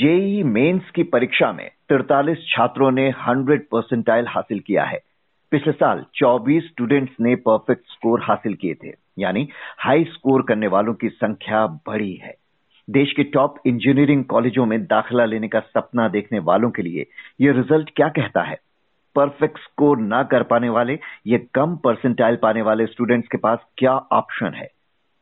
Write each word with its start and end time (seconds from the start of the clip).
JEE 0.00 0.42
mains 0.42 0.90
की 0.90 1.02
परीक्षा 1.02 1.52
में 1.52 1.70
तिरतालीस 1.88 2.44
छात्रों 2.48 2.90
ने 2.90 3.12
100 3.12 3.64
परसेंटाइल 3.72 4.26
हासिल 4.28 4.60
किया 4.60 4.84
है। 4.84 4.98
पिछले 5.52 5.72
साल 5.72 6.04
24 6.14 6.62
स्टूडेंट्स 6.62 7.12
ने 7.20 7.34
परफेक्ट 7.34 7.82
स्कोर 7.86 8.20
हासिल 8.22 8.54
किए 8.54 8.74
थे, 8.74 8.92
यानी 9.18 9.48
हाई 9.78 10.04
स्कोर 10.04 10.42
करने 10.42 10.66
वालों 10.66 10.94
की 10.94 11.08
संख्या 11.08 11.66
बढ़ी 11.66 12.12
है। 12.14 12.34
देश 12.90 13.12
के 13.12 13.22
टॉप 13.22 13.56
इंजीनियरिंग 13.66 14.24
कॉलेजों 14.24 14.66
में 14.66 14.82
दाखिला 14.84 15.24
लेने 15.24 15.48
का 15.48 15.60
सपना 15.60 16.08
देखने 16.08 16.38
वालों 16.38 16.70
के 16.70 16.82
लिए 16.82 17.06
यह 17.40 17.52
रिज़ल्ट 17.52 17.90
क्या 17.96 18.08
कहता 18.08 18.42
है? 18.42 18.58
परफेक्ट 19.16 19.58
स्कोर 19.58 19.98
ना 19.98 20.22
कर 20.22 20.42
पाने 20.42 20.68
वाले, 20.68 20.98
ये 21.26 21.46
कम 21.54 21.76
परसेंटाइल 21.76 22.36
पाने 22.36 22.62
वाले 22.62 22.86
स्टूडेंट्स 22.86 23.28
के 23.28 23.38
पास 23.38 23.58
क्या 23.76 23.92
ऑप्शन 23.92 24.54
है? 24.54 24.68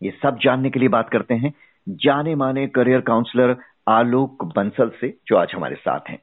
ये 0.02 0.18
सब 0.22 0.38
जानने 0.38 0.70
के 0.70 0.80
लिए 0.80 0.88
बात 0.88 1.08
करते 1.08 1.34
हैं। 1.34 1.52
जाने 1.88 2.34
माने 2.34 2.66
करियर 2.66 3.00
काउंसलर 3.00 3.56
आलोक 3.88 4.44
बंसल 4.56 4.90
से, 5.00 5.08
जो 5.26 5.36
आज 5.36 5.52
हमारे 5.54 5.76
साथ 5.76 6.00
हैं। 6.08 6.18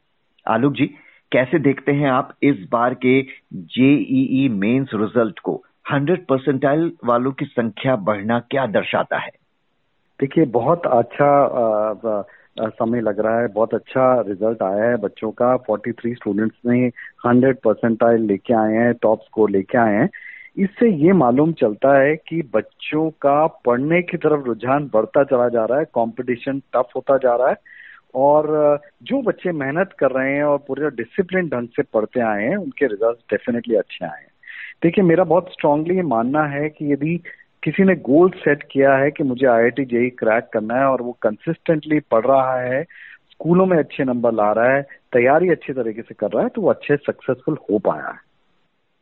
आलोक 0.47 0.73
जी, 0.73 0.85
कैसे 1.31 1.59
देखते 1.59 1.91
हैं 1.91 2.09
आप 2.09 2.33
इस 2.43 2.65
बार 2.71 2.93
के 2.93 3.21
जेईई 3.53 4.49
मेंस 4.49 4.89
रिज़ल्ट 4.93 5.39
को? 5.39 5.63
100 5.91 6.25
परसेंटाइल 6.29 6.91
वालों 7.05 7.31
की 7.31 7.45
संख्या 7.45 7.95
बढ़ना 7.95 8.39
क्या 8.39 8.65
दर्शाता 8.67 9.17
है? 9.17 9.31
देखिए, 10.19 10.45
बहुत 10.45 10.85
अच्छा 10.85 12.25
समय 12.59 13.01
लग 13.01 13.19
रहा 13.19 13.39
है। 13.39 13.47
बहुत 13.47 13.73
अच्छा 13.73 14.21
रिज़ल्ट 14.21 14.61
आया 14.63 14.83
है 14.83 14.97
बच्चों 14.97 15.31
का। 15.31 15.55
43 15.57 16.15
स्टूडेंट्स 16.15 16.55
ने 16.65 16.87
100 17.25 17.59
परसेंटाइल 17.63 18.21
लेके 18.21 18.53
आए 18.53 18.73
हैं, 18.73 18.93
टॉप 18.93 19.21
स्कोर 19.21 19.49
लेके 19.49 19.77
आए 19.77 19.93
हैं। 19.93 20.09
इससे 20.57 20.89
ये 20.89 21.13
मालूम 21.13 21.53
चलता 21.53 21.97
है 21.99 22.15
कि 22.15 22.41
बच्चों 22.53 23.09
का 23.09 23.47
पढ़ने 23.47 24.01
की 24.01 24.17
तरफ़ 24.17 24.45
रुझान 24.45 24.89
बढ़ता 24.93 25.23
चला 25.23 25.49
जा 25.49 25.65
रहा 25.65 25.79
है 25.79 25.85
कंपटीशन 25.85 26.59
टफ 26.59 26.89
होता 26.95 27.17
जा 27.17 27.35
रहा 27.35 27.49
है 27.49 27.55
और 28.15 28.79
जो 29.03 29.21
बच्चे 29.21 29.51
मेहनत 29.51 29.93
कर 29.99 30.11
रहे 30.11 30.35
हैं 30.35 30.43
और 30.43 30.57
पूरे 30.57 30.89
डिसिप्लिन 30.89 31.47
ढंग 31.47 31.67
से 31.67 31.83
पढ़ते 31.83 32.19
आए 32.19 32.43
हैं, 32.43 32.55
उनके 32.57 32.87
रिज़ल्ट 32.87 33.17
डेफिनेटली 33.17 33.75
अच्छे 33.75 34.05
आए 34.05 34.19
हैं। 34.21 34.31
देखिए, 34.83 35.03
मेरा 35.03 35.23
बहुत 35.23 35.49
स्ट्रांगली 35.51 35.95
ये 35.95 36.01
मानना 36.01 36.43
है 36.43 36.69
कि 36.69 36.93
यदि 36.93 37.19
किसी 37.63 37.83
ने 37.83 37.95
गोल 37.95 38.29
सेट 38.29 38.63
किया 38.71 38.95
है 38.95 39.11
कि 39.11 39.23
मुझे 39.23 39.47
आई 39.47 39.63
आई 39.63 39.85
जेई 39.85 40.09
क्रैक 40.09 40.49
करना 40.53 40.75
है 40.75 40.85
और 40.85 41.01
वो 41.01 41.17
कंसिस्टेंटली 41.21 41.99
पढ़ 41.99 42.25
रहा 42.25 42.59
है, 42.59 42.83
स्कूलों 43.31 43.65
में 43.65 43.77
अच्छे 43.77 44.03
नंबर 44.03 44.33
ला 44.33 44.51
रहा 44.51 44.75
है, 44.75 44.81
तैयारी 45.13 45.49
अच्छे 45.49 45.73
तरीके 45.73 46.01
से 46.01 46.13
कर 46.13 46.31
रहा 46.31 46.43
है 46.43 46.49
तो 46.49 46.61
वो 46.61 46.69
अच्छे 46.69 46.95
सक्सेसफुल 46.95 47.57
हो 47.71 47.79
पाया 47.79 48.07
है। 48.07 48.19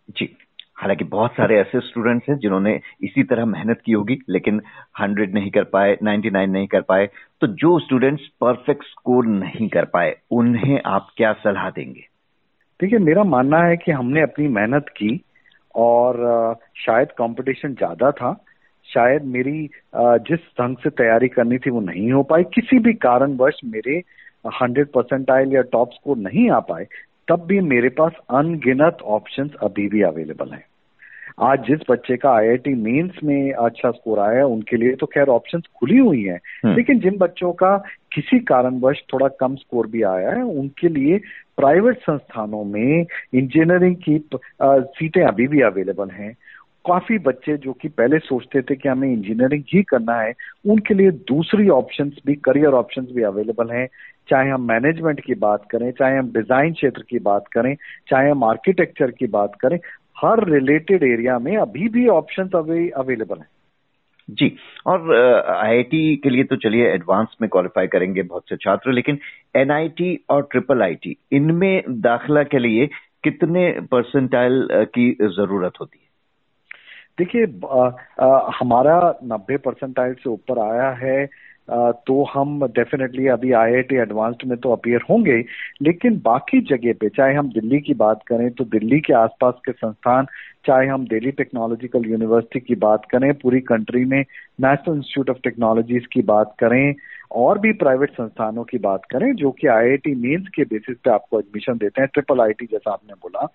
जी। 0.10 0.38
हालाँकि 0.84 1.06
बहुत 1.06 1.32
सारे 1.32 1.60
ऐसे 1.60 1.80
स्टूडेंट्स 1.82 2.30
हैं 2.30 2.38
जिन्होंने 2.38 2.80
इसी 3.04 3.24
तरह 3.24 3.46
मेहनत 3.46 3.82
की 3.86 3.92
होगी, 3.92 4.18
लेकिन 4.30 4.62
100 5.00 5.34
नहीं 5.34 5.52
कर 5.52 5.64
पाए 5.74 5.98
99 6.04 6.48
नहीं 6.48 6.68
कर 6.68 6.82
पाए। 6.84 7.06
तो 7.42 7.48
जो 7.48 7.78
स्टूडेंट्स 7.80 8.28
परफेक्ट 8.42 8.84
स्कोर 8.84 9.26
नहीं 9.28 9.68
कर 9.70 9.86
पाए, 9.86 10.16
उन्हें 10.32 10.80
आप 10.86 11.08
क्या 11.18 11.32
सलाह 11.36 11.70
देंगे? 11.70 12.04
देखिए, 12.80 13.00
मेरा 13.02 13.24
मानना 13.26 13.58
है 13.60 13.78
कि 13.78 13.92
हमने 13.92 14.22
अपनी 14.22 14.48
मेहनत 14.50 14.90
की 14.98 15.20
और 15.76 16.58
शायद 16.78 17.12
कंपटीशन 17.18 17.74
ज़्यादा 17.74 18.12
था। 18.12 18.34
शायद 18.88 19.24
मेरी 19.28 19.70
जिस 19.96 20.40
ढंग 20.60 20.78
से 20.78 20.90
तैयारी 20.92 21.28
करनी 21.30 21.58
थी 21.58 21.70
वो 21.70 21.80
नहीं 21.82 22.12
हो 22.12 22.24
पाई। 22.24 22.44
किसी 22.54 22.80
भी 22.80 22.94
कारणवश 23.00 23.60
मेरे 23.66 23.98
हंड्रेड 24.54 24.88
परसेंटाइल 24.94 25.54
या 25.54 25.62
टॉप 25.72 25.92
स्कोर 25.94 26.18
नहीं 26.20 26.50
आ 26.52 26.60
पाए, 26.62 26.88
तब 27.28 27.46
भी 27.48 27.60
मेरे 27.64 27.90
पास 27.98 28.14
अनगिनत 28.30 28.98
ऑप्शंस 29.08 29.54
अभी 29.64 29.88
भी 29.90 30.02
अवेलेबल 30.04 30.50
हैं। 30.50 30.64
आज 31.42 31.60
जिस 31.68 31.80
बच्चे 31.90 32.18
का 32.18 32.32
आईआईटी 32.32 32.74
मेंस 32.74 33.12
में 33.24 33.52
अच्छा 33.52 33.92
स्कोर 33.92 34.20
आया 34.20 34.38
है 34.38 34.46
उनके 34.46 34.78
लिए 34.78 34.96
तो 34.96 35.06
खैर 35.06 35.28
ऑप्शंस 35.28 35.64
खुली 35.76 35.98
हुई 35.98 36.22
हैं। 36.24 36.40
हम्म। 36.66 36.76
लेकिन 36.76 37.00
जिन 37.00 37.18
बच्चों 37.18 37.52
का 37.54 37.78
किसी 38.12 38.40
कारणवश 38.40 39.02
थोड़ा 39.14 39.28
कम 39.28 39.56
स्कोर 39.56 39.88
भी 39.88 40.02
आया 40.04 40.32
है 40.32 40.44
उनके 40.44 40.90
लिए 40.90 41.18
प्राइवेट 41.58 41.98
संस्थानों 41.98 42.64
में 42.64 43.06
इंजीनियरिंग 43.34 43.96
की 43.96 44.30
सीटें 44.64 45.24
अभी 45.24 45.48
भी 45.48 45.62
अवेलेबल 45.62 46.10
हैं। 46.10 46.34
काफ़ी 46.88 47.18
बच्चे 47.18 47.58
जो 47.58 47.74
कि 47.74 47.88
पहले 47.88 48.18
सोचते 48.20 48.62
थे 48.62 48.76
कि 48.76 48.90
हमें 48.90 49.14
इंजीनियरिंग 49.14 49.64
ही 49.74 49.84
करना 49.84 50.20
है 50.22 50.34
उनके 50.70 50.94
लिए 50.94 51.12
दूसरी 51.12 51.70
ऑप्शंस 51.70 52.18
भी 52.26 52.36
करियर 52.36 52.74
ऑप्शंस 52.74 53.08
भी 53.16 53.24
अवेलेबल 53.24 53.70
हैं। 53.70 53.88
चाहे 54.30 54.50
हम 54.50 54.68
मैनेजमेंट 54.68 55.20
की 55.20 55.36
बात 55.36 55.64
करें 55.72 55.92
चाहे 55.92 56.18
हम 56.18 56.32
डिज़ाइन 56.34 56.74
क्षेत्र 56.74 57.04
की 57.10 57.20
बात 57.20 57.48
करें 57.48 57.76
चाहे 58.10 58.30
हम 58.30 58.44
आर्किटेक्चर 58.44 59.12
की 59.12 59.28
बात 59.28 59.56
करें 59.62 59.78
हर 60.18 60.44
रिलेटेड 60.50 61.04
एरिया 61.04 61.38
में 61.40 61.56
अभी 61.58 61.88
भी 61.90 62.08
ऑप्शन 62.10 62.50
अवेलेबल 62.96 63.38
है। 63.38 63.48
जी 64.30 64.56
और 64.86 65.16
आईआईटी 65.16 66.16
के 66.16 66.30
लिए 66.30 66.44
तो 66.44 66.56
चलिए 66.56 66.88
एडवांस 66.90 67.36
में 67.42 67.50
क्वालिफाई 67.50 67.88
करेंगे 67.88 68.22
बहुत 68.22 68.44
से 68.50 68.56
छात्र 68.56 68.92
लेकिन 68.92 69.18
एनआईटी 69.56 70.26
और 70.30 70.48
ट्रिपल 70.52 70.82
आईटी 70.82 71.16
इनमें 71.32 71.84
दाखिला 72.02 72.44
के 72.44 72.60
लिए 72.60 72.88
कितने 73.24 73.70
परसेंटाइल 73.92 74.68
की 74.72 75.12
ज़रूरत 75.12 75.74
होती 75.80 75.98
है? 75.98 76.10
देखिए 77.18 77.44
हमारा 78.58 78.98
नब्बे 79.24 79.58
परसेंटाइल 79.58 80.14
से 80.14 80.30
ऊपर 80.30 80.60
आया 80.62 80.90
है 81.00 81.26
तो 81.72 82.24
हम 82.34 82.66
डेफिनेटली 82.66 83.28
अभी 83.28 83.52
आई 83.52 83.70
आईआईटी 83.70 83.96
एडवांस्ड 83.96 84.48
में 84.48 84.58
तो 84.58 84.72
अपियर 84.72 85.02
होंगे, 85.10 85.38
लेकिन 85.82 86.22
बाकी 86.26 86.62
जगह 86.62 86.94
पे, 86.94 87.10
चाहे 87.10 87.34
हम 87.34 87.50
दिल्ली 87.50 87.80
की 87.80 87.94
बात 87.94 88.20
करें 88.28 88.52
तो 88.52 88.64
दिल्ली 88.64 89.00
के 89.00 89.14
आसपास 89.14 89.54
के 89.66 89.72
संस्थान, 89.72 90.26
चाहे 90.68 90.88
हम 90.88 91.06
दिल्ली 91.06 91.32
टेक्नोलॉजिकल 91.32 92.06
यूनिवर्सिटी 92.06 92.60
की 92.60 92.76
बात 92.76 93.06
करें, 93.12 93.34
पूरी 93.34 93.60
कंट्री 93.60 94.06
में 94.06 94.24
नेशनल 94.62 94.96
इंस्टीट्यूट 94.96 95.30
ऑफ़ 95.30 95.38
टेक्नोलॉजीज़ 95.44 96.04
की 96.14 96.22
बात 96.22 96.56
करें 96.60 96.96
और 97.32 97.60
भी 97.60 97.74
प्राइवेट 97.74 98.12
संस्थानों 98.12 98.64
की 98.64 98.78
बात 98.78 99.02
करें, 99.12 99.36
जो 99.36 99.52
कि 99.52 99.68
आईआईटी 99.68 100.16
मेंस 100.16 100.48
के 100.56 100.64
बेसिस 100.64 100.98
पे 100.98 101.10
आपको 101.10 101.40
एडमिशन 101.40 101.74
देते 101.74 102.02
हैं 102.02 102.10
ट्रिपल 102.14 102.42
आईटी 102.42 102.66
जैसा 102.66 102.92
आपने 102.92 103.14
बोला, 103.14 103.48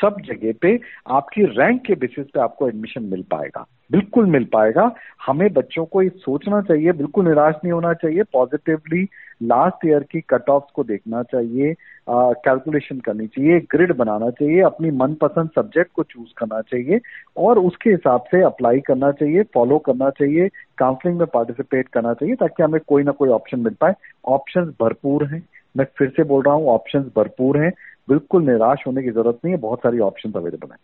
सब 0.00 0.16
जगह 0.24 0.52
पे 0.62 0.80
आपकी 1.08 1.44
रैंक 1.44 1.82
के 1.82 1.94
बेसिस 1.94 2.26
पे 2.26 2.40
आपको 2.40 2.68
एडमिशन 2.68 3.02
मिल 3.02 3.22
पाएगा। 3.22 3.66
बिल्कुल 3.92 4.26
मिल 4.26 4.44
पाएगा। 4.44 4.94
हमें 5.26 5.52
बच्चों 5.52 5.84
को 5.84 6.02
ये 6.02 6.08
सोचना 6.08 6.60
चाहिए, 6.60 6.92
बिल्कुल 6.92 7.28
निराश 7.28 7.54
नहीं 7.54 7.72
होना 7.72 7.92
चाहिए 7.92 8.22
पॉजिटिवली 8.22 9.08
लास्ट 9.44 9.86
ईयर 9.86 10.02
की 10.10 10.20
कट 10.30 10.48
ऑफ़ 10.50 10.64
को 10.74 10.84
देखना 10.84 11.22
चाहिए 11.22 11.74
कैलकुलेशन 12.10 12.98
करनी 13.00 13.26
चाहिए 13.26 13.60
ग्रिड 13.70 13.92
बनाना 13.96 14.30
चाहिए, 14.30 14.60
अपनी 14.62 14.90
मनपसंद 14.92 15.50
सब्जेक्ट 15.56 15.92
को 15.94 16.02
चूज़ 16.02 16.32
करना 16.38 16.60
चाहिए 16.60 17.00
और 17.36 17.58
उसके 17.58 17.90
हिसाब 17.90 18.24
से 18.30 18.42
अप्लाई 18.44 18.80
करना 18.86 19.10
चाहिए 19.12 19.42
फॉलो 19.54 19.78
करना 19.86 20.10
चाहिए 20.10 20.48
काउंसलिंग 20.78 21.18
में 21.18 21.26
पार्टिसिपेट 21.34 21.88
करना 21.88 22.12
चाहिए 22.14 22.34
ताकि 22.34 22.62
हमें 22.62 22.80
कोई 22.88 23.02
ना 23.02 23.12
कोई 23.12 23.28
ऑप्शन 23.30 23.60
मिल 23.60 23.74
पाए। 23.80 23.94
ऑप्शन 24.28 24.74
भरपूर 24.80 25.24
हैं। 25.26 25.42
मैं 25.76 25.86
फिर 25.98 26.08
से 26.16 26.24
बोल 26.24 26.42
रहा 26.42 26.54
हूँ 26.54 26.68
ऑप्शन 26.70 27.10
भरपूर 27.16 27.62
हैं। 27.62 27.70
बिल्कुल 28.08 28.42
निराश 28.44 28.82
होने 28.86 29.02
की 29.02 29.10
ज़रूरत 29.10 29.38
नहीं 29.44 29.54
है, 29.54 29.60
बहुत 29.60 29.78
सारी 29.78 29.98
ऑप्शन 30.00 30.32
अवेलेबल 30.32 30.72
है। 30.72 30.76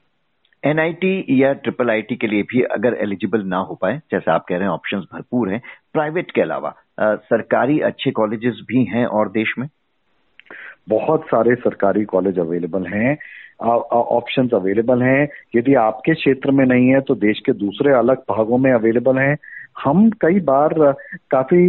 एनआईटी 0.63 1.43
या 1.43 1.53
ट्रिपल 1.55 1.91
आईटी 1.91 2.17
के 2.17 2.27
लिए 2.27 2.43
भी 2.43 2.63
अगर 2.63 2.95
एलिजिबल 3.03 3.43
ना 3.43 3.59
हो 3.59 3.75
पाए, 3.75 4.01
जैसे 4.11 4.31
आप 4.31 4.45
कह 4.49 4.57
रहे 4.57 4.65
हैं 4.65 4.73
ऑप्शंस 4.73 5.05
भरपूर 5.13 5.51
हैं। 5.51 5.61
प्राइवेट 5.93 6.31
के 6.31 6.41
अलावा 6.41 6.75
सरकारी 7.01 7.79
अच्छे 7.81 8.11
कॉलेजेस 8.11 8.61
भी 8.69 8.85
हैं 8.87 9.05
और 9.09 9.29
देश 9.31 9.55
में? 9.59 9.69
बहुत 10.89 11.25
सारे 11.25 11.55
सरकारी 11.55 12.05
कॉलेज 12.05 12.39
अवेलेबल 12.39 12.87
हैं 12.87 13.17
ऑप्शन 13.63 14.49
अवेलेबल 14.55 15.03
हैं। 15.03 15.29
यदि 15.57 15.75
आपके 15.77 16.15
क्षेत्र 16.15 16.51
में 16.51 16.65
नहीं 16.67 16.89
है 16.89 17.01
तो 17.01 17.15
देश 17.17 17.41
के 17.47 17.53
दूसरे 17.55 17.93
अलग 17.95 18.23
भागों 18.31 18.59
में 18.59 18.73
अवेलेबल 18.73 19.19
हैं। 19.19 19.37
हम 19.85 20.09
कई 20.21 20.41
बार 20.45 20.75
काफ़ी 21.31 21.67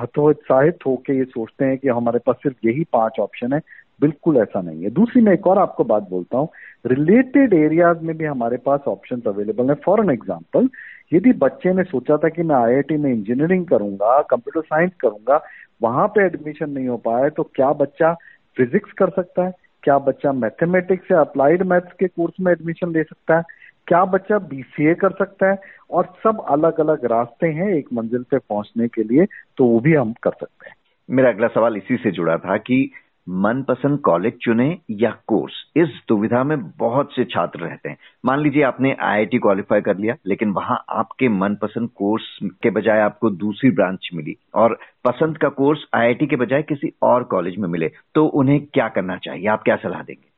हतोत्साहित 0.00 0.78
होकर 0.86 1.12
ये 1.12 1.24
सोचते 1.24 1.64
हैं 1.64 1.78
कि 1.78 1.88
हमारे 1.88 2.18
पास 2.26 2.36
सिर्फ़ 2.42 2.66
यही 2.66 2.84
पाँच 2.92 3.20
ऑप्शन 3.20 3.52
है। 3.52 3.60
बिल्कुल 4.00 4.36
ऐसा 4.36 4.60
नहीं 4.60 4.82
है। 4.82 4.90
दूसरी, 4.90 5.22
मैं 5.22 5.32
एक 5.32 5.46
और 5.46 5.58
आपको 5.58 5.84
बात 5.84 6.08
बोलता 6.10 6.38
हूँ। 6.38 6.48
रिलेटेड 6.86 7.52
एरियाज़ 7.54 7.98
में 8.02 8.16
भी 8.16 8.24
हमारे 8.24 8.56
पास 8.56 8.80
ऑप्शन 8.88 9.20
अवेलेबल 9.26 9.68
है। 9.68 9.74
फॉर 9.84 10.00
एन 10.00 10.10
एग्ज़ाम्पल 10.10 10.68
यदि 11.12 11.32
बच्चे 11.32 11.72
ने 11.72 11.82
सोचा 11.82 12.16
था 12.16 12.28
कि 12.28 12.42
मैं 12.42 12.56
आईआईटी 12.56 12.96
में 12.96 13.10
इंजीनियरिंग 13.12 13.66
करूँगा 13.66 14.20
कंप्यूटर 14.22 14.60
साइंस 14.60 14.92
करूँगा, 15.00 15.40
वहाँ 15.82 16.06
पे 16.08 16.24
एडमिशन 16.26 16.70
नहीं 16.70 16.88
हो 16.88 16.96
पाया 16.96 17.28
तो 17.28 17.42
क्या 17.54 17.72
बच्चा 17.72 18.12
फिजिक्स 18.56 18.92
कर 18.92 19.10
सकता 19.10 19.44
है? 19.44 19.52
क्या 19.82 19.98
बच्चा 19.98 20.32
मैथमेटिक्स 20.32 21.10
या 21.12 21.20
अप्लाइड 21.20 21.62
मैथ्स 21.62 21.92
के 22.00 22.06
कोर्स 22.06 22.34
में 22.40 22.52
एडमिशन 22.52 22.92
ले 22.92 23.02
सकता 23.02 23.36
है? 23.36 23.42
क्या 23.86 24.04
बच्चा 24.04 24.38
बीसीए 24.38 24.94
कर 24.94 25.10
सकता 25.10 25.50
है? 25.50 25.58
और 25.90 26.04
सब 26.24 26.44
अलग 26.48 26.80
अलग 26.80 27.04
रास्ते 27.04 27.46
हैं 27.46 27.68
एक 27.68 27.88
मंजिल 27.92 28.22
पे 28.22 28.38
पहुँचने 28.38 28.88
के 28.88 29.02
लिए 29.02 29.26
तो 29.56 29.64
वो 29.64 29.80
भी 29.80 29.94
हम 29.94 30.12
कर 30.22 30.30
सकते 30.30 30.68
हैं। 30.68 30.76
मेरा 31.08 31.28
अगला 31.28 31.48
सवाल 31.48 31.76
इसी 31.76 31.96
से 31.96 32.10
जुड़ा 32.10 32.36
था 32.36 32.56
कि 32.56 32.90
मनपसंद 33.26 33.98
कॉलेज 33.98 34.32
चुने 34.42 34.66
या 34.90 35.10
कोर्स। 35.26 35.54
इस 35.76 35.88
दुविधा 36.08 36.42
में 36.44 36.58
बहुत 36.78 37.12
से 37.12 37.24
छात्र 37.24 37.60
रहते 37.60 37.88
हैं। 37.88 37.96
मान 38.24 38.40
लीजिए 38.40 38.62
आपने 38.62 38.92
आईआईटी 38.92 39.38
क्वालिफाई 39.38 39.80
कर 39.80 39.96
लिया, 39.96 40.16
लेकिन 40.26 40.50
वहाँ 40.50 40.84
आपके 40.90 41.28
मनपसंद 41.28 41.88
कोर्स 41.96 42.24
के 42.62 42.70
बजाय 42.70 43.00
आपको 43.00 43.30
दूसरी 43.30 43.70
ब्रांच 43.70 44.08
मिली 44.14 44.36
और 44.54 44.78
पसंद 45.04 45.38
का 45.38 45.48
कोर्स 45.48 45.84
आईआईटी 45.94 46.26
के 46.26 46.36
बजाय 46.36 46.62
किसी 46.62 46.92
और 47.02 47.24
कॉलेज 47.24 47.56
में 47.56 47.68
मिले 47.68 47.90
तो 48.14 48.26
उन्हें 48.26 48.60
क्या 48.66 48.88
करना 48.88 49.16
चाहिए? 49.16 49.46
आप 49.46 49.62
क्या 49.62 49.76
सलाह 49.76 50.02
देंगे? 50.02 50.30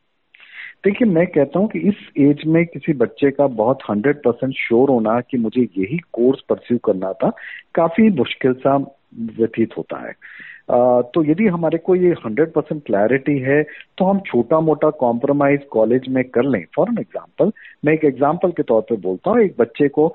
देखिए, 0.84 1.08
मैं 1.08 1.26
कहता 1.26 1.58
हूँ 1.58 1.69
कि 1.69 1.78
इस 1.78 2.08
एज 2.19 2.42
में 2.46 2.64
किसी 2.66 2.92
बच्चे 2.92 3.31
का 3.31 3.46
बहुत 3.46 3.82
हंड्रेड 3.90 4.16
परसेंट 4.16 4.54
श्योर 4.54 4.90
होना 4.90 5.20
कि 5.20 5.38
मुझे 5.38 5.60
यही 5.60 5.98
कोर्स 6.12 6.40
परस्यू 6.48 6.78
करना 6.78 7.12
था, 7.12 7.31
काफ़ी 7.75 8.08
मुश्किल 8.10 8.52
सा 8.54 8.76
व्यतीत 9.38 9.76
होता 9.78 10.06
है। 10.06 10.12
तो 10.69 11.22
यदि 11.25 11.46
हमारे 11.46 11.78
को 11.78 11.94
ये 11.94 12.11
हंड्रेड 12.25 12.52
परसेंट 12.52 12.82
क्लैरिटी 12.87 13.38
है 13.40 13.62
तो 13.99 14.05
हम 14.05 14.20
छोटा 14.26 14.61
मोटा 14.61 14.90
कॉम्प्रोमाइज 15.00 15.64
कॉलेज 15.70 16.08
में 16.08 16.22
कर 16.25 16.44
लें। 16.44 16.64
फॉर 16.76 16.88
एन 16.90 16.99
एग्ज़ाम्पल 16.99 17.52
मैं 17.84 17.93
एक 17.93 18.05
एग्ज़ाम्पल 18.05 18.52
के 18.52 18.62
तौर 18.62 18.81
पर 18.90 18.96
बोलता 19.00 19.31
हूँ 19.31 19.40
एक 19.40 19.55
बच्चे 19.58 19.88
को 19.88 20.08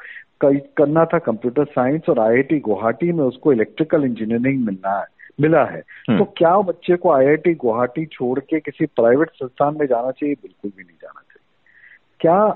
करना 0.43 1.03
था 1.05 1.17
कंप्यूटर 1.19 1.65
साइंस 1.67 2.09
और 2.09 2.19
आईआईटी 2.19 2.59
गुवाहाटी 2.59 3.11
में 3.11 3.23
उसको 3.23 3.53
इलेक्ट्रिकल 3.53 4.03
इंजीनियरिंग 4.05 4.65
मिलना 4.65 4.97
है 4.99 5.05
मिला 5.39 5.63
है। 5.65 5.79
हम्म। 6.09 6.17
तो 6.17 6.25
क्या 6.37 6.55
बच्चे 6.67 6.95
को 6.95 7.11
आईआईटी 7.11 7.53
गुवाहाटी 7.55 8.05
छोड़ 8.05 8.39
के 8.39 8.59
किसी 8.59 8.85
प्राइवेट 8.85 9.29
संस्थान 9.33 9.77
में 9.79 9.85
जाना 9.87 10.11
चाहिए? 10.11 10.35
बिल्कुल 10.35 10.71
भी 10.77 10.83
नहीं 10.83 10.97
जाना 11.01 11.21
चाहिए। 11.21 12.17
क्या 12.19 12.49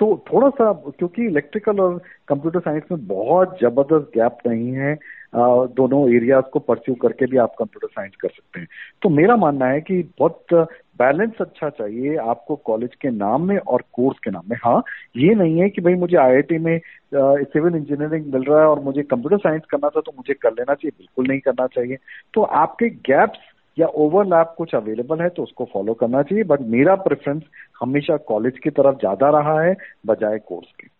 तो 0.00 0.06
थोड़ा 0.32 0.48
सा 0.50 0.72
क्योंकि 0.98 1.26
इलेक्ट्रिकल 1.26 1.80
और 1.80 1.98
कंप्यूटर 2.28 2.60
साइंस 2.60 2.82
में 2.92 3.06
बहुत 3.06 3.58
ज़बरदस्त 3.62 4.10
गैप 4.14 4.38
नहीं 4.46 4.72
है 4.74 4.94
दोनों 5.32 6.08
एरियाज़ 6.10 6.44
को 6.52 6.58
परस्यू 6.60 6.94
करके 7.02 7.26
भी 7.26 7.36
आप 7.38 7.54
कंप्यूटर 7.58 7.88
साइंस 7.88 8.14
कर 8.20 8.28
सकते 8.28 8.60
हैं। 8.60 8.66
तो 9.02 9.08
मेरा 9.08 9.36
मानना 9.36 9.66
है 9.66 9.80
कि 9.80 10.02
बहुत 10.18 10.54
बैलेंस 10.98 11.40
अच्छा 11.40 11.68
चाहिए 11.70 12.16
आपको 12.18 12.56
कॉलेज 12.64 12.94
के 12.94 13.10
नाम 13.10 13.46
में 13.48 13.56
और 13.58 13.84
कोर्स 13.92 14.18
के 14.24 14.30
नाम 14.30 14.42
में। 14.50 14.56
हाँ 14.64 14.82
ये 15.16 15.34
नहीं 15.34 15.60
है 15.60 15.68
कि 15.70 15.82
भाई 15.82 15.94
मुझे 15.96 16.16
आईआईटी 16.16 16.58
में 16.58 16.78
सिविल 17.14 17.76
इंजीनियरिंग 17.76 18.32
मिल 18.34 18.44
रहा 18.44 18.60
है 18.60 18.66
और 18.66 18.80
मुझे 18.80 19.02
कंप्यूटर 19.04 19.38
साइंस 19.38 19.62
करना 19.70 19.88
था 19.88 20.00
तो 20.00 20.12
मुझे 20.16 20.34
कर 20.34 20.52
लेना 20.52 20.74
चाहिए। 20.74 20.92
बिल्कुल 20.98 21.28
नहीं 21.28 21.40
करना 21.40 21.66
चाहिए। 21.66 21.96
तो 22.34 22.42
आपके 22.42 22.88
गैप्स 23.08 23.38
या 23.76 23.86
ओवरलैप 23.96 24.54
कुछ 24.58 24.74
अवेलेबल 24.74 25.20
है 25.22 25.28
तो 25.28 25.42
उसको 25.42 25.64
फॉलो 25.72 25.94
करना 25.94 26.22
चाहिए। 26.22 26.44
बट 26.44 26.60
मेरा 26.68 26.94
प्रेफरेंस 27.04 27.42
हमेशा 27.80 28.16
कॉलेज 28.28 28.58
की 28.58 28.70
तरफ़ 28.70 28.98
ज़्यादा 28.98 29.30
रहा 29.30 29.60
है, 29.60 29.76
बजाय 30.06 30.38
कोर्स 30.38 30.72
के। 30.80 30.99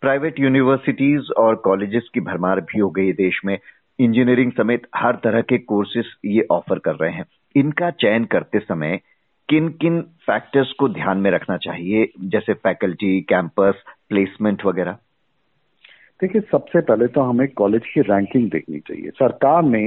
प्राइवेट 0.00 0.38
यूनिवर्सिटीज 0.40 1.30
और 1.36 1.54
कॉलेजेस 1.54 2.08
की 2.14 2.20
भरमार 2.20 2.60
भी 2.60 2.78
हो 2.80 2.90
गई 2.90 3.12
देश 3.12 3.40
में। 3.44 3.58
इंजीनियरिंग 3.98 4.52
समेत 4.52 4.82
हर 4.96 5.16
तरह 5.24 5.40
के 5.40 5.58
कोर्सेज 5.58 6.06
ये 6.24 6.46
ऑफ़र 6.50 6.78
कर 6.78 6.94
रहे 6.94 7.12
हैं। 7.12 7.24
इनका 7.56 7.90
चयन 7.90 8.24
करते 8.24 8.58
समय 8.58 9.00
किन 9.48 9.68
किन 9.80 10.00
फैक्टर्स 10.00 10.72
को 10.72 10.88
ध्यान 10.88 11.18
में 11.18 11.30
रखना 11.30 11.56
चाहिए? 11.56 12.08
जैसे 12.20 12.52
फैकल्टी 12.54 13.20
कैंपस 13.20 13.82
प्लेसमेंट 14.08 14.64
वगैरह। 14.64 14.96
देखिए 16.20 16.42
सबसे 16.52 16.80
पहले 16.80 17.06
तो 17.06 17.20
हमें 17.20 17.46
कॉलेज 17.48 17.86
की 17.86 18.00
रैंकिंग 18.00 18.50
देखनी 18.50 18.78
चाहिए। 18.78 19.10
सरकार 19.10 19.62
ने 19.62 19.82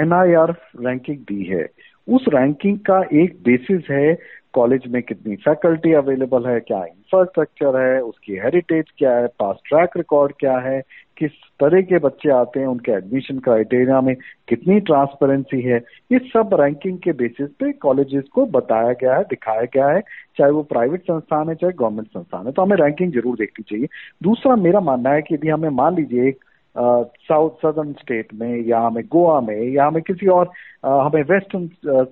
एनआईआर 0.00 0.50
रैंकिंग 0.80 1.18
दी 1.18 1.44
है। 1.44 1.66
उस 2.08 2.24
रैंकिंग 2.28 2.78
का 2.78 3.00
एक 3.12 3.36
बेसिस 3.42 3.90
है 3.90 4.12
कॉलेज 4.54 4.86
में 4.86 5.02
कितनी 5.02 5.36
फैकल्टी 5.36 5.92
अवेलेबल 5.92 6.46
है, 6.46 6.60
क्या 6.60 6.84
इंफ्रास्ट्रक्चर 6.84 7.80
है, 7.80 8.00
उसकी 8.00 8.36
हेरिटेज 8.36 8.84
क्या 8.98 9.12
है 9.16 9.26
पास 9.26 9.56
ट्रैक 9.68 9.96
रिकॉर्ड 9.96 10.32
क्या 10.40 10.56
है, 10.58 10.82
किस 11.16 11.30
तरह 11.60 11.80
के 11.80 11.98
बच्चे 11.98 12.30
आते 12.30 12.60
हैं, 12.60 12.66
उनके 12.66 12.92
एडमिशन 12.92 13.38
क्राइटेरिया 13.38 14.00
में 14.00 14.14
कितनी 14.48 14.80
ट्रांसपेरेंसी 14.80 15.60
है, 15.60 15.80
ये 16.12 16.18
सब 16.18 16.56
रैंकिंग 16.60 16.98
के 16.98 17.12
बेसिस 17.12 17.48
पे 17.50 17.72
कॉलेजेस 17.72 18.24
को 18.32 18.46
बताया 18.46 18.92
गया 18.92 19.16
है, 19.16 19.24
दिखाया 19.24 19.64
गया 19.74 19.88
है, 19.88 20.00
चाहे 20.38 20.50
वो 20.50 20.62
प्राइवेट 20.62 21.02
संस्थान 21.02 21.48
है, 21.48 21.54
चाहे 21.54 21.72
गवर्नमेंट 21.72 22.08
संस्थान 22.08 22.46
है 22.46 22.52
तो 22.52 22.62
हमें 22.62 22.76
रैंकिंग 22.76 23.12
ज़रूर 23.12 23.36
देखनी 23.36 23.64
चाहिए। 23.70 23.86
दूसरा 24.22 24.56
मेरा 24.56 24.80
मानना 24.80 25.10
है 25.10 25.22
कि 25.22 25.34
यदि 25.34 25.48
हमें 25.48 25.68
मान 25.68 25.94
लीजिए 25.94 26.28
एक 26.28 26.44
साउथ 26.78 27.50
सदर्न 27.50 27.92
स्टेट 27.92 28.34
में 28.34 28.66
या 28.66 28.80
हमें 28.80 29.04
गोवा 29.04 29.40
में 29.40 29.70
या 29.72 29.86
हमें 29.86 30.02
किसी 30.02 30.26
और 30.26 30.50
आ, 30.84 31.02
हमें 31.02 31.22
वेस्टर्न 31.22 31.68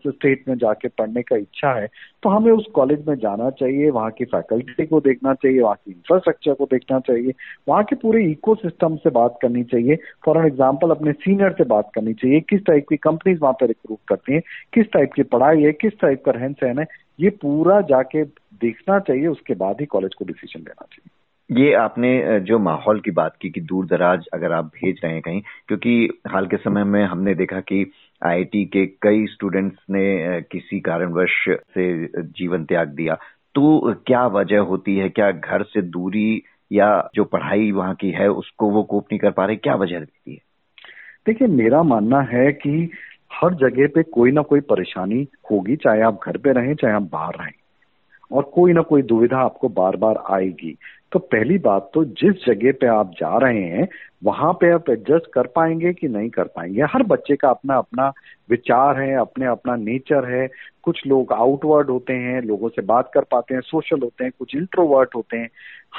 स्टेट 0.06 0.48
में 0.48 0.56
जाके 0.58 0.88
पढ़ने 0.88 1.22
का 1.22 1.36
इच्छा 1.36 1.72
है 1.72 1.86
तो 2.22 2.28
हमें 2.28 2.52
उस 2.52 2.66
कॉलेज 2.74 3.08
में 3.08 3.14
जाना 3.16 3.50
चाहिए 3.50 3.90
वहाँ 3.90 4.10
की 4.10 4.24
फैकल्टी 4.24 4.86
को 4.86 5.00
देखना 5.00 5.34
चाहिए 5.34 5.60
वहाँ 5.60 5.74
की 5.74 5.90
इंफ्रास्ट्रक्चर 5.90 6.52
को 6.52 6.64
देखना 6.64 6.98
चाहिए 7.00 7.32
वहाँ 7.68 7.84
के 7.84 7.96
पूरे 7.96 8.24
इको 8.24 8.54
से 8.54 9.10
बात 9.10 9.38
करनी 9.42 9.64
चाहिए 9.64 9.98
फॉर 10.24 10.38
एन 10.38 10.46
एग्ज़ाम्पल 10.46 10.90
अपने 10.90 11.12
सीनियर 11.12 11.52
से 11.52 11.64
बात 11.64 11.90
करनी 11.94 12.14
चाहिए 12.14 12.40
किस 12.40 12.60
टाइप 12.60 12.86
की 12.88 12.96
कंपनीज़ 12.96 13.38
वहाँ 13.40 13.52
पे 13.52 13.66
रिक्रूट 13.66 13.98
करती 14.08 14.32
हैं 14.32 14.42
किस 14.74 14.86
टाइप 14.92 15.12
की 15.12 15.22
पढ़ाई 15.22 15.62
है 15.62 15.72
किस 15.72 15.92
टाइप 16.00 16.22
का 16.26 16.32
रहन 16.32 16.52
सहन 16.52 16.78
है 16.78 16.86
ये 17.20 17.30
पूरा 17.30 17.80
जाके 17.80 18.24
देखना 18.24 18.98
चाहिए 18.98 19.26
उसके 19.26 19.54
बाद 19.54 19.76
ही 19.80 19.86
कॉलेज 19.86 20.14
को 20.14 20.24
डिसीज़न 20.24 20.60
लेना 20.60 20.86
चाहिए। 20.90 21.17
ये 21.50 21.72
आपने 21.72 22.40
जो 22.40 22.58
माहौल 22.58 23.00
की 23.00 23.10
बात 23.10 23.36
की 23.40 23.50
कि 23.50 23.60
दूर 23.60 23.86
दराज 23.86 24.26
अगर 24.34 24.52
आप 24.52 24.64
भेज 24.64 25.00
रहे 25.04 25.12
हैं 25.12 25.22
कहीं, 25.22 25.42
क्योंकि 25.68 26.20
हाल 26.26 26.46
के 26.46 26.56
समय 26.56 26.84
में 26.84 27.04
हमने 27.04 27.34
देखा 27.34 27.60
कि 27.60 27.90
आईआईटी 28.26 28.64
के 28.64 28.86
कई 28.86 29.26
स्टूडेंट्स 29.26 29.78
ने 29.90 30.40
किसी 30.42 30.80
कारणवश 30.80 31.30
से 31.48 32.06
जीवन 32.22 32.64
त्याग 32.64 32.88
दिया। 32.88 33.14
तो 33.54 33.94
क्या 34.06 34.26
वजह 34.26 34.58
होती 34.58 34.96
है? 34.96 35.08
क्या 35.08 35.30
घर 35.30 35.62
से 35.62 35.82
दूरी 35.82 36.42
या 36.72 37.08
जो 37.14 37.24
पढ़ाई 37.24 37.72
वहाँ 37.72 37.94
की 37.94 38.10
है, 38.10 38.28
उसको 38.28 38.70
वो 38.70 38.82
कोप 38.82 39.04
नहीं 39.04 39.18
कर 39.18 39.30
पा 39.30 39.44
रहे? 39.44 39.56
क्या 39.56 39.74
वजह 39.74 39.98
रहती 39.98 40.32
है? 40.32 40.38
देखिए, 41.26 41.48
मेरा 41.48 41.82
मानना 41.82 42.20
है 42.20 42.52
कि 42.52 42.90
हर 43.32 43.54
जगह 43.54 43.86
पे 43.86 44.02
कोई 44.02 44.30
ना 44.30 44.42
कोई 44.42 44.60
परेशानी 44.60 45.28
होगी, 45.50 45.76
चाहे 45.76 46.00
आप 46.00 46.20
घर 46.26 46.36
पे 46.36 46.52
रहें, 46.52 46.74
चाहे 46.74 46.94
आप 46.94 47.08
बाहर 47.12 47.34
रहें। 47.40 47.52
और 48.32 48.42
कोई 48.42 48.72
ना 48.72 48.80
कोई 48.80 49.02
दुविधा 49.02 49.38
आपको 49.38 49.68
बार 49.68 49.96
बार 49.96 50.22
आएगी। 50.30 50.76
तो 51.12 51.18
पहली 51.18 51.58
बात 51.58 51.90
तो 51.94 52.04
जिस 52.04 52.46
जगह 52.46 52.72
पे 52.72 52.86
आप 52.86 53.10
जा 53.10 53.38
रहे 53.38 53.62
हैं, 53.62 53.88
वहाँ 54.24 54.52
पे 54.52 54.70
आप 54.70 54.90
एडजस्ट 54.90 55.32
कर 55.32 55.46
पाएँगे 55.46 55.92
कि 55.92 56.08
नहीं 56.08 56.30
कर 56.30 56.44
पाएँगे? 56.44 56.82
हर 56.82 57.02
बच्चे 57.02 57.36
का 57.36 57.48
अपना 57.48 57.76
अपना 57.76 58.12
विचार 58.50 59.00
है 59.00 59.16
अपने 59.16 59.46
अपना 59.46 59.76
नेचर 59.76 60.34
है। 60.34 60.48
कुछ 60.82 61.06
लोग 61.06 61.32
आउटवर्ड 61.32 61.90
होते 61.90 62.12
हैं, 62.12 62.42
लोगों 62.42 62.68
से 62.68 62.82
बात 62.82 63.10
कर 63.14 63.20
पाते 63.20 63.54
हैं 63.54 63.60
सोशल 63.60 64.00
होते 64.00 64.24
हैं, 64.24 64.32
कुछ 64.38 64.56
इंट्रोवर्ट 64.56 65.14
होते 65.14 65.36
हैं। 65.36 65.48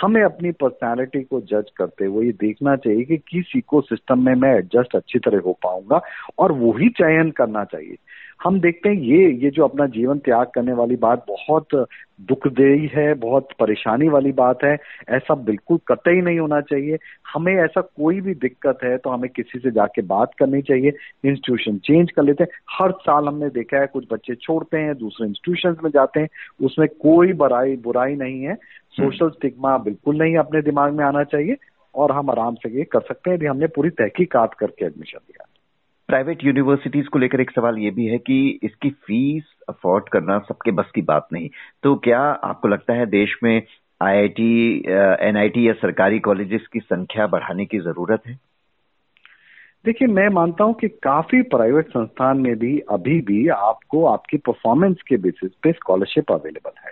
हमें 0.01 0.23
अपनी 0.23 0.51
पर्सनालिटी 0.51 1.23
को 1.23 1.41
जज 1.41 1.71
करते 1.77 2.05
हुए 2.05 2.25
ये 2.25 2.31
देखना 2.31 2.75
चाहिए 2.75 3.03
कि 3.03 3.17
किस 3.17 3.45
इको 3.55 3.81
सिस्टम 3.81 4.25
में 4.25 4.35
मैं 4.35 4.55
एडजस्ट 4.55 4.95
अच्छी 4.95 5.19
तरह 5.19 5.39
हो 5.39 5.53
पाऊँगा 5.53 6.01
और 6.39 6.51
वही 6.51 6.89
चयन 6.89 7.31
करना 7.31 7.63
चाहिए। 7.63 7.95
हम 8.39 8.59
देखते 8.59 8.89
हैं 8.89 8.95
ये 8.95 9.29
ये 9.43 9.49
जो 9.49 9.63
अपना 9.63 9.85
जीवन 9.85 10.19
त्याग 10.19 10.47
करने 10.55 10.73
वाली 10.73 10.95
बात 10.95 11.25
बहुत 11.27 11.87
दुखदेही 12.21 12.89
है 12.93 13.13
बहुत 13.13 13.47
परेशानी 13.59 14.07
वाली 14.09 14.31
बात 14.31 14.63
है 14.63 14.77
ऐसा 15.09 15.35
बिल्कुल 15.35 15.79
कतई 15.87 16.21
नहीं 16.21 16.39
होना 16.39 16.59
चाहिए। 16.61 16.97
हमें 17.33 17.53
ऐसा 17.55 17.81
कोई 17.81 18.21
भी 18.21 18.33
दिक्कत 18.35 18.79
है 18.83 18.97
तो 18.97 19.09
हमें 19.09 19.29
किसी 19.29 19.59
से 19.59 19.71
जाके 19.71 20.01
बात 20.01 20.31
करनी 20.39 20.61
चाहिए 20.61 20.89
इंस्टीट्यूशन 21.25 21.77
चेंज 21.77 22.11
कर 22.11 22.23
लेते 22.23 22.43
हैं। 22.43 22.51
हर 22.71 22.91
साल 23.01 23.27
हमने 23.27 23.49
देखा 23.49 23.77
है 23.77 23.87
कुछ 23.87 24.05
बच्चे 24.11 24.35
छोड़ते 24.35 24.77
हैं 24.77 24.97
दूसरे 24.97 25.27
इंस्टीट्यूशन 25.27 25.75
में 25.83 25.91
जाते 25.91 26.19
हैं 26.19 26.29
उसमें 26.61 26.87
कोई 27.01 27.33
बुराई 27.33 27.75
बुराई 27.83 28.15
नहीं 28.15 28.41
है। 28.43 28.55
सोशल 28.55 29.25
हम्म। 29.25 29.33
स्टिग्मा 29.33 29.77
बिल्कुल 29.77 30.17
नहीं 30.17 30.37
अपने 30.37 30.61
दिमाग 30.61 30.93
में 30.93 31.05
आना 31.05 31.23
चाहिए 31.25 31.57
और 31.95 32.11
हम 32.11 32.29
आराम 32.29 32.55
से 32.55 32.77
ये 32.77 32.83
कर 32.83 33.01
सकते 33.01 33.29
हैं। 33.29 33.37
यदि 33.37 33.45
हमने 33.45 33.67
पूरी 33.67 33.89
तहकीकात 33.89 34.53
करके 34.53 34.85
एडमिशन 34.85 35.19
दिया 35.27 35.45
प्राइवेट 36.09 36.43
यूनिवर्सिटीज 36.43 37.07
को 37.07 37.19
लेकर 37.19 37.41
एक 37.41 37.51
सवाल 37.51 37.77
ये 37.77 37.89
भी 37.91 38.05
है 38.05 38.17
कि 38.17 38.59
इसकी 38.63 38.89
फ़ीस 38.89 39.43
अफोर्ड 39.69 40.09
करना 40.09 40.39
सबके 40.39 40.71
बस 40.71 40.91
की 40.95 41.01
बात 41.01 41.27
नहीं 41.33 41.49
तो 41.83 41.95
क्या 41.95 42.19
आपको 42.19 42.67
लगता 42.67 42.93
है 42.93 43.05
देश 43.05 43.37
में 43.43 43.63
आईआईटी 44.01 44.83
एनआईटी 45.21 45.67
या 45.67 45.73
सरकारी 45.73 46.19
कॉलेजेस 46.19 46.67
की 46.73 46.79
संख्या 46.79 47.27
बढ़ाने 47.27 47.65
की 47.65 47.79
ज़रूरत 47.79 48.21
है 48.27 48.39
देखिए, 49.85 50.07
मैं 50.07 50.27
मानता 50.29 50.63
हूँ 50.63 50.73
कि 50.73 50.87
काफ़ी 50.87 51.41
प्राइवेट 51.41 51.89
संस्थान 51.89 52.37
में 52.37 52.55
भी 52.59 52.79
अभी 52.79 53.21
भी 53.21 53.47
आपको 53.47 54.05
आपकी 54.05 54.37
परफॉर्मेंस 54.37 54.97
के 55.07 55.17
बेसिस 55.17 55.51
पे 55.63 55.71
स्कॉलरशिप 55.71 56.31
अवेलेबल 56.31 56.71
है। 56.85 56.91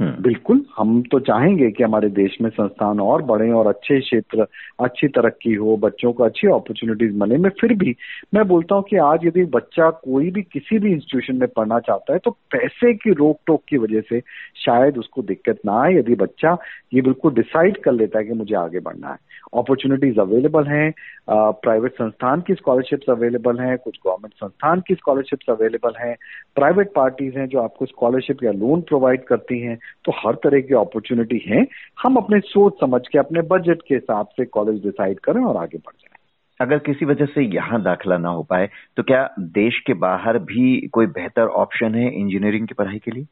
बिल्कुल, 0.00 0.64
हम 0.76 1.00
तो 1.10 1.18
चाहेंगे 1.20 1.70
कि 1.70 1.82
हमारे 1.82 2.08
देश 2.08 2.36
में 2.42 2.48
संस्थान 2.50 3.00
और 3.00 3.22
बढ़े 3.22 3.50
और 3.50 3.66
अच्छे 3.66 3.98
क्षेत्र, 4.00 4.46
अच्छी 4.80 5.08
तरक्की 5.08 5.54
हो, 5.54 5.76
बच्चों 5.76 6.12
को 6.12 6.24
अच्छी 6.24 6.46
अपॉर्चुनिटीज़ 6.48 7.14
मिले। 7.20 7.36
मैं 7.36 7.50
फिर 7.60 7.74
भी, 7.78 7.94
मैं 8.34 8.46
बोलता 8.48 8.74
हूँ 8.74 8.84
कि 8.90 8.96
आज 8.96 9.24
यदि 9.26 9.44
बच्चा 9.54 9.88
कोई 9.90 10.30
भी 10.30 10.42
किसी 10.42 10.78
भी 10.78 10.92
इंस्टीट्यूशन 10.92 11.36
में 11.36 11.48
पढ़ना 11.56 11.78
चाहता 11.80 12.12
है 12.12 12.18
तो 12.18 12.30
पैसे 12.52 12.92
की 12.94 13.12
रोक 13.12 13.38
टोक 13.46 13.62
की 13.68 13.76
वजह 13.78 14.00
से 14.08 14.20
शायद 14.64 14.98
उसको 14.98 15.22
दिक्कत 15.22 15.58
ना 15.66 15.80
आए। 15.82 15.94
यदि 15.94 16.14
बच्चा 16.14 16.56
ये 16.94 17.00
बिल्कुल 17.02 17.32
डिसाइड 17.34 17.82
कर 17.84 17.92
लेता 17.92 18.18
है 18.18 18.24
कि 18.24 18.32
मुझे 18.34 18.54
आगे 18.56 18.80
बढ़ना 18.80 19.08
है। 19.08 19.16
अपॉर्चुनिटीज़ 19.56 20.18
अवेलेबल 20.20 20.66
हैं 20.66 20.92
प्राइवेट 21.30 21.92
संस्थान 21.92 22.40
की 22.46 22.54
स्कॉलरशिप्स 22.54 23.10
अवेलेबल 23.10 23.58
हैं, 23.60 23.76
कुछ 23.78 23.98
गवर्नमेंट 24.06 24.32
संस्थान 24.34 24.80
की 24.88 24.94
स्कॉलरशिप्स 24.94 25.50
अवेलेबल 25.50 25.92
हैं 26.00 26.14
प्राइवेट 26.56 26.92
पार्टीज़ 26.94 27.38
हैं 27.38 27.46
जो 27.48 27.60
आपको 27.60 27.86
स्कॉलरशिप 27.86 28.44
या 28.44 28.52
लोन 28.54 28.80
प्रोवाइड 28.80 29.24
करती 29.24 29.60
हैं। 29.60 29.78
तो 30.04 30.12
हर 30.16 30.34
तरह 30.34 30.60
की 30.60 30.74
अपॉर्चुनिटी 30.74 31.42
है। 31.46 31.66
हम 31.98 32.16
अपने 32.16 32.40
सोच 32.40 32.80
समझ 32.80 33.00
के 33.08 33.18
अपने 33.18 33.42
बजट 33.48 33.82
के 33.88 33.94
हिसाब 33.94 34.26
से 34.36 34.44
कॉलेज 34.46 34.82
डिसाइड 34.82 35.20
करें 35.20 35.42
और 35.42 35.56
आगे 35.56 35.78
बढ़ 35.78 35.94
जाए। 35.94 36.16
अगर 36.60 36.78
किसी 36.78 37.04
वजह 37.04 37.26
से 37.26 37.42
यहाँ 37.46 37.82
दाखिला 37.82 38.16
ना 38.18 38.28
हो 38.28 38.42
पाए 38.42 38.68
तो 38.96 39.02
क्या 39.02 39.28
देश 39.40 39.78
के 39.86 39.94
बाहर 39.96 40.38
भी 40.44 40.88
कोई 40.92 41.06
बेहतर 41.08 41.48
ऑप्शन 41.56 41.94
है 41.94 42.10
इंजीनियरिंग 42.10 42.66
की 42.68 42.74
पढ़ाई 42.74 42.98
के 42.98 43.10
लिए? 43.10 43.26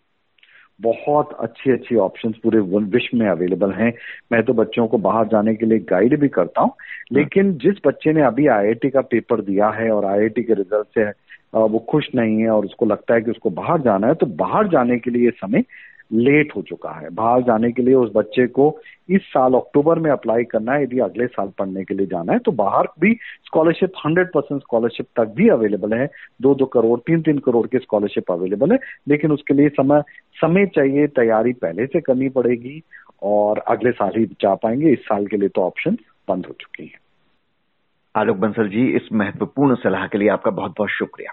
बहुत 0.80 1.32
अच्छी 1.40 1.70
अच्छी 1.72 1.96
ऑप्शंस 1.96 2.34
पूरे 2.42 2.60
विश्व 2.88 3.16
में 3.16 3.26
अवेलेबल 3.28 3.70
हैं। 3.72 3.92
मैं 4.32 4.42
तो 4.42 4.52
बच्चों 4.52 4.86
को 4.86 4.98
बाहर 4.98 5.26
जाने 5.26 5.54
के 5.54 5.66
लिए 5.66 5.78
गाइड 5.90 6.18
भी 6.20 6.28
करता 6.28 6.60
हूँ। 6.60 6.72
लेकिन 7.12 7.52
जिस 7.58 7.76
बच्चे 7.86 8.12
ने 8.12 8.22
अभी 8.22 8.46
आईआईटी 8.46 8.90
का 8.90 9.00
पेपर 9.00 9.40
दिया 9.40 9.68
है 9.70 9.90
और 9.90 10.04
आईआईटी 10.04 10.42
के 10.42 10.54
रिज़ल्ट 10.54 10.86
से 10.94 11.08
वो 11.54 11.78
खुश 11.90 12.08
नहीं 12.14 12.38
है 12.38 12.48
और 12.50 12.64
उसको 12.64 12.86
लगता 12.86 13.14
है 13.14 13.20
कि 13.20 13.30
उसको 13.30 13.50
बाहर 13.50 13.80
जाना 13.80 14.06
है 14.06 14.14
तो 14.14 14.26
बाहर 14.36 14.68
जाने 14.68 14.98
के 14.98 15.10
लिए 15.10 15.30
समय 15.30 15.64
लेट 16.10 16.52
हो 16.56 16.62
चुका 16.62 16.90
है। 16.90 17.08
बाहर 17.10 17.42
जाने 17.42 17.70
के 17.72 17.82
लिए 17.82 17.94
उस 17.94 18.10
बच्चे 18.14 18.46
को 18.48 18.66
इस 19.08 19.22
साल 19.22 19.54
अक्टूबर 19.54 19.98
में 19.98 20.10
अप्लाई 20.10 20.44
करना 20.44 20.72
है। 20.72 20.82
यदि 20.82 20.98
अगले 20.98 21.26
साल 21.26 21.48
पढ़ने 21.58 21.84
के 21.84 21.94
लिए 21.94 22.06
जाना 22.06 22.32
है 22.32 22.38
तो 22.38 22.52
बाहर 22.52 22.88
भी 23.00 23.12
स्कॉलरशिप 23.46 23.92
हंड्रेड 24.06 24.28
परसेंट 24.32 24.60
स्कॉलरशिप 24.60 25.06
तक 25.16 25.32
भी 25.36 25.48
अवेलेबल 25.48 25.94
है। 25.94 26.08
दो 26.42 26.54
दो 26.54 26.66
करोड़ 26.66 26.98
तीन 27.00 27.22
तीन 27.22 27.38
करोड़ 27.38 27.66
की 27.66 27.78
स्कॉलरशिप 27.78 28.30
अवेलेबल 28.30 28.72
है। 28.72 28.78
लेकिन 29.08 29.32
उसके 29.32 29.54
लिए 29.54 29.68
समय 29.70 30.02
समय 30.36 30.66
चाहिए, 30.66 31.06
तैयारी 31.06 31.52
पहले 31.52 31.86
से 31.86 32.00
करनी 32.00 32.28
पड़ेगी 32.28 32.82
और 33.22 33.58
अगले 33.58 33.90
साल 33.92 34.12
ही 34.16 34.24
जा 34.40 34.54
पाएँगे। 34.54 34.92
इस 34.92 35.00
साल 35.00 35.26
के 35.26 35.36
लिए 35.36 35.48
तो 35.48 35.62
ऑप्शन 35.62 35.96
बंद 36.28 36.46
हो 36.46 36.54
चुकी 36.60 36.84
है। 36.84 36.98
आलोक 38.14 38.36
बंसल 38.36 38.68
जी, 38.68 38.86
इस 38.86 39.08
महत्वपूर्ण 39.12 39.74
सलाह 39.74 40.06
के 40.06 40.18
लिए 40.18 40.28
आपका 40.28 40.50
बहुत 40.50 40.74
बहुत 40.78 40.90
शुक्रिया। 40.90 41.32